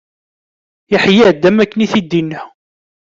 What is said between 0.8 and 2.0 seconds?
Iḥya-d, am wakken i